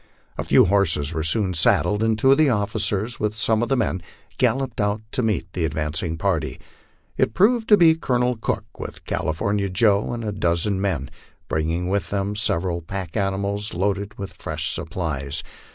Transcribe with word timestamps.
A 0.35 0.43
few 0.43 0.65
horses 0.65 1.13
were 1.13 1.21
soon 1.21 1.53
saddled, 1.53 2.01
and 2.01 2.17
two 2.17 2.31
of 2.31 2.39
the 2.39 2.49
officers, 2.49 3.19
with 3.19 3.37
some 3.37 3.61
of 3.61 3.69
the 3.69 3.77
men, 3.77 4.01
galloped 4.39 4.81
out 4.81 5.01
to 5.11 5.21
meet 5.21 5.53
the 5.53 5.63
advancing 5.63 6.17
party. 6.17 6.59
It 7.17 7.35
proved 7.35 7.67
to 7.69 7.77
be 7.77 7.93
Colonel 7.93 8.35
Cook, 8.35 8.79
with 8.79 9.05
California 9.05 9.69
Joe 9.69 10.11
and 10.11 10.23
a 10.25 10.31
dozen 10.31 10.81
men, 10.81 11.11
bringing 11.47 11.87
with 11.87 12.09
them 12.09 12.35
several 12.35 12.81
pack 12.81 13.15
animals 13.15 13.75
loaded 13.75 14.17
with 14.17 14.33
fresh 14.33 14.71
supplies. 14.71 15.43